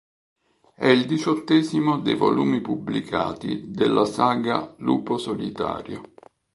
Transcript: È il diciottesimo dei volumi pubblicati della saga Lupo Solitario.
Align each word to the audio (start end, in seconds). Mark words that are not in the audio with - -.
È 0.73 0.87
il 0.87 1.05
diciottesimo 1.05 1.99
dei 1.99 2.15
volumi 2.15 2.59
pubblicati 2.61 3.65
della 3.69 4.05
saga 4.05 4.73
Lupo 4.79 5.19
Solitario. 5.19 6.13